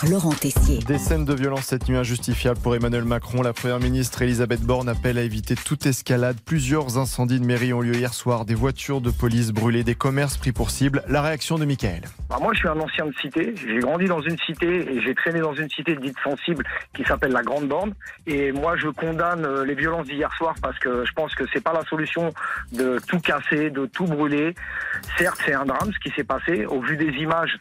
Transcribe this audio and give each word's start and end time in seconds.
par 0.00 0.10
Laurent 0.10 0.32
Tessier. 0.32 0.78
Des 0.80 0.98
scènes 0.98 1.24
de 1.24 1.34
violence 1.34 1.62
cette 1.62 1.88
nuit 1.88 1.96
injustifiables 1.96 2.60
pour 2.60 2.74
Emmanuel 2.74 3.04
Macron. 3.04 3.42
La 3.42 3.52
première 3.52 3.80
ministre 3.80 4.22
Elisabeth 4.22 4.60
Borne 4.60 4.88
appelle 4.88 5.18
à 5.18 5.22
éviter 5.22 5.54
toute 5.56 5.86
escalade. 5.86 6.36
Plusieurs 6.44 6.98
incendies 6.98 7.40
de 7.40 7.44
mairie 7.44 7.72
ont 7.72 7.80
lieu 7.80 7.94
hier 7.94 8.14
soir. 8.14 8.44
Des 8.44 8.54
voitures 8.54 9.00
de 9.00 9.10
police 9.10 9.50
brûlées, 9.50 9.84
des 9.84 9.94
commerces 9.94 10.36
pris 10.36 10.52
pour 10.52 10.70
cible. 10.70 11.02
La 11.08 11.22
réaction 11.22 11.58
de 11.58 11.64
Michael. 11.64 12.02
Bah, 12.28 12.36
moi, 12.40 12.52
je 12.52 12.58
suis 12.58 12.68
un 12.68 12.78
ancien 12.78 13.06
de 13.06 13.14
cité. 13.20 13.54
J'ai 13.56 13.78
grandi 13.78 14.06
dans 14.06 14.20
une 14.20 14.38
cité 14.38 14.92
et 14.92 15.00
j'ai 15.00 15.14
traîné 15.14 15.40
dans 15.40 15.54
une 15.54 15.68
cité 15.68 15.96
dite 15.96 16.16
sensible 16.22 16.64
qui 16.94 17.02
s'appelle 17.04 17.32
la 17.32 17.42
Grande 17.42 17.66
Bande. 17.66 17.94
Et 18.26 18.52
moi, 18.52 18.76
je 18.76 18.88
condamne 18.88 19.44
euh, 19.44 19.64
les 19.64 19.74
violences 19.74 20.06
d'hier 20.06 20.32
soir 20.34 20.54
parce 20.62 20.78
que 20.78 21.04
je 21.04 21.12
pense 21.12 21.34
que 21.34 21.44
c'est 21.52 21.62
pas 21.62 21.72
la 21.72 21.84
solution 21.84 22.32
de 22.72 23.00
tout 23.08 23.20
casser, 23.20 23.70
de 23.70 23.86
tout 23.86 24.04
brûler. 24.04 24.54
Certes, 25.16 25.40
c'est 25.44 25.54
un 25.54 25.64
drame 25.64 25.92
ce 25.92 25.98
qui 25.98 26.14
s'est 26.14 26.24
passé. 26.24 26.66
Au 26.66 26.80
vu 26.80 26.96
des 26.96 27.10
images, 27.20 27.58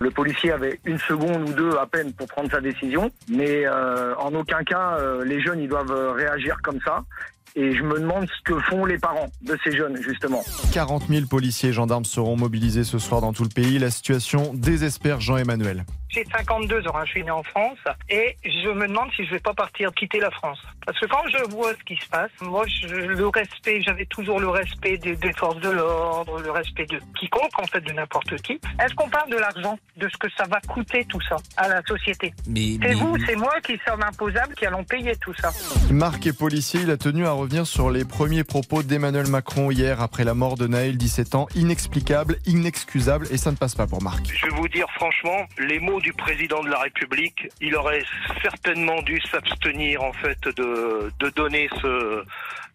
le 0.00 0.10
policier 0.10 0.52
avait 0.52 0.78
une 0.84 0.98
seconde 0.98 1.48
ou 1.48 1.52
deux 1.52 1.76
à 1.76 1.86
peine 1.86 2.12
pour 2.12 2.26
prendre 2.26 2.50
sa 2.50 2.60
décision, 2.60 3.10
mais 3.28 3.66
euh, 3.66 4.14
en 4.16 4.34
aucun 4.34 4.62
cas 4.64 4.96
euh, 4.98 5.24
les 5.24 5.40
jeunes 5.40 5.60
ils 5.60 5.68
doivent 5.68 5.92
euh, 5.92 6.12
réagir 6.12 6.56
comme 6.62 6.80
ça. 6.84 7.04
Et 7.56 7.74
je 7.74 7.82
me 7.82 7.98
demande 8.00 8.26
ce 8.28 8.42
que 8.44 8.58
font 8.60 8.84
les 8.84 8.98
parents 8.98 9.28
de 9.42 9.58
ces 9.64 9.76
jeunes, 9.76 9.96
justement. 10.02 10.42
40 10.72 11.04
000 11.08 11.26
policiers 11.26 11.70
et 11.70 11.72
gendarmes 11.72 12.04
seront 12.04 12.36
mobilisés 12.36 12.84
ce 12.84 12.98
soir 12.98 13.20
dans 13.20 13.32
tout 13.32 13.42
le 13.44 13.48
pays. 13.48 13.78
La 13.78 13.90
situation 13.90 14.52
désespère 14.54 15.20
Jean-Emmanuel. 15.20 15.84
J'ai 16.10 16.24
52 16.24 16.88
ans, 16.88 16.92
hein, 16.94 17.02
je 17.04 17.10
suis 17.10 17.22
né 17.22 17.30
en 17.30 17.42
France 17.42 17.76
et 18.08 18.34
je 18.42 18.70
me 18.70 18.88
demande 18.88 19.10
si 19.14 19.26
je 19.26 19.30
vais 19.32 19.40
pas 19.40 19.52
partir 19.52 19.92
quitter 19.92 20.20
la 20.20 20.30
France. 20.30 20.58
Parce 20.86 20.98
que 20.98 21.04
quand 21.06 21.22
je 21.30 21.50
vois 21.50 21.72
ce 21.74 21.84
qui 21.84 21.96
se 22.02 22.08
passe, 22.08 22.30
moi, 22.40 22.64
je, 22.66 22.86
le 22.86 23.28
respect, 23.28 23.82
j'avais 23.82 24.06
toujours 24.06 24.40
le 24.40 24.48
respect 24.48 24.96
des, 24.96 25.16
des 25.16 25.32
forces 25.34 25.60
de 25.60 25.68
l'ordre, 25.68 26.40
le 26.40 26.50
respect 26.50 26.86
de 26.86 26.98
quiconque, 27.20 27.50
en 27.58 27.66
fait, 27.66 27.82
de 27.82 27.92
n'importe 27.92 28.34
qui. 28.40 28.54
Est-ce 28.82 28.94
qu'on 28.94 29.10
parle 29.10 29.30
de 29.30 29.36
l'argent, 29.36 29.78
de 29.98 30.08
ce 30.08 30.16
que 30.16 30.28
ça 30.34 30.44
va 30.44 30.58
coûter 30.66 31.04
tout 31.10 31.20
ça 31.28 31.36
à 31.58 31.68
la 31.68 31.82
société 31.82 32.32
Mais, 32.46 32.78
C'est 32.80 32.88
mais- 32.88 32.94
vous, 32.94 33.18
c'est 33.26 33.36
moi 33.36 33.52
qui 33.62 33.78
sommes 33.86 34.02
imposables 34.02 34.54
qui 34.54 34.64
allons 34.64 34.84
payer 34.84 35.14
tout 35.16 35.34
ça. 35.34 35.50
Marc 35.90 36.26
est 36.26 36.32
policier. 36.36 36.80
Il 36.84 36.90
a 36.90 36.96
tenu 36.96 37.26
à 37.26 37.34
revenir 37.38 37.66
sur 37.66 37.90
les 37.90 38.04
premiers 38.04 38.44
propos 38.44 38.82
d'Emmanuel 38.82 39.28
Macron 39.28 39.70
hier 39.70 40.00
après 40.00 40.24
la 40.24 40.34
mort 40.34 40.56
de 40.56 40.66
Naël, 40.66 40.96
17 40.96 41.34
ans. 41.34 41.46
Inexplicable, 41.54 42.38
inexcusable 42.46 43.28
et 43.30 43.36
ça 43.36 43.50
ne 43.52 43.56
passe 43.56 43.74
pas 43.74 43.86
pour 43.86 44.02
Marc. 44.02 44.26
Je 44.26 44.46
vais 44.46 44.56
vous 44.56 44.68
dire 44.68 44.86
franchement, 44.94 45.46
les 45.58 45.78
mots 45.78 46.00
du 46.00 46.12
président 46.12 46.62
de 46.62 46.68
la 46.68 46.78
République, 46.78 47.48
il 47.60 47.76
aurait 47.76 48.04
certainement 48.42 49.00
dû 49.02 49.20
s'abstenir 49.30 50.02
en 50.02 50.12
fait 50.12 50.38
de, 50.56 51.12
de 51.18 51.30
donner 51.30 51.68
ce 51.80 52.24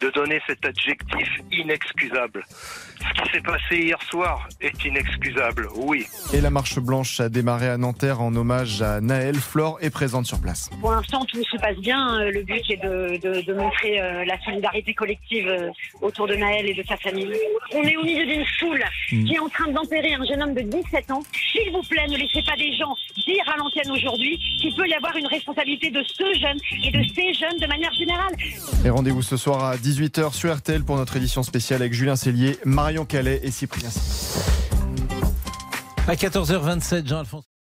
de 0.03 0.09
donner 0.09 0.41
cet 0.47 0.65
adjectif 0.65 1.27
inexcusable. 1.51 2.43
Ce 2.49 3.21
qui 3.23 3.31
s'est 3.31 3.41
passé 3.41 3.77
hier 3.77 4.01
soir 4.09 4.47
est 4.59 4.83
inexcusable, 4.85 5.69
oui. 5.75 6.05
Et 6.33 6.41
la 6.41 6.49
marche 6.49 6.77
blanche 6.79 7.19
a 7.21 7.29
démarré 7.29 7.69
à 7.69 7.77
Nanterre 7.77 8.21
en 8.21 8.35
hommage 8.35 8.81
à 8.81 8.99
Naël. 8.99 9.35
Flore 9.35 9.77
est 9.81 9.89
présente 9.89 10.25
sur 10.25 10.39
place. 10.41 10.69
Pour 10.81 10.91
l'instant, 10.91 11.23
tout 11.25 11.41
se 11.43 11.57
passe 11.57 11.77
bien. 11.77 12.19
Euh, 12.19 12.31
Le 12.31 12.43
but 12.43 12.63
est 12.69 12.83
de, 12.83 13.17
de, 13.21 13.41
de 13.41 13.53
montrer 13.53 14.01
euh, 14.01 14.25
la 14.25 14.37
solidarité 14.43 14.93
collective 14.93 15.47
euh, 15.47 15.69
autour 16.01 16.27
de 16.27 16.35
Naël 16.35 16.65
et 16.67 16.73
de 16.73 16.83
sa 16.83 16.97
famille. 16.97 17.31
On 17.73 17.83
est 17.83 17.95
au 17.95 18.03
milieu 18.03 18.25
d'une 18.25 18.45
foule 18.59 18.83
qui 19.09 19.33
est 19.33 19.39
en 19.39 19.49
train 19.49 19.69
d'enterrer 19.71 20.13
un 20.15 20.25
jeune 20.25 20.43
homme 20.43 20.53
de 20.53 20.61
17 20.61 21.11
ans. 21.11 21.23
S'il 21.51 21.71
vous 21.71 21.81
plaît, 21.83 22.07
ne 22.09 22.17
laissez 22.17 22.41
pas 22.43 22.55
des 22.57 22.75
gens 22.75 22.93
dire 23.15 23.43
à 23.53 23.57
l'antenne 23.57 23.91
aujourd'hui 23.91 24.37
qu'il 24.59 24.75
peut 24.75 24.87
y 24.87 24.93
avoir 24.93 25.15
une 25.15 25.27
responsabilité 25.27 25.89
de 25.91 26.03
ce 26.03 26.23
jeune 26.39 26.57
et 26.83 26.91
de 26.91 27.03
ces 27.15 27.33
jeunes 27.33 27.57
de 27.59 27.67
manière 27.67 27.93
générale. 27.93 28.33
Et 28.85 28.89
rendez-vous 28.89 29.21
ce 29.21 29.37
soir 29.37 29.63
à 29.63 29.77
18h 29.93 30.33
sur 30.33 30.55
RTL 30.55 30.83
pour 30.83 30.97
notre 30.97 31.17
édition 31.17 31.43
spéciale 31.43 31.81
avec 31.81 31.93
Julien 31.93 32.15
Cellier, 32.15 32.57
Marion 32.65 33.05
Calais 33.05 33.39
et 33.43 33.51
Cyprien. 33.51 33.89
À 36.07 36.15
14h27, 36.15 37.07
Jean-Alphonse. 37.07 37.52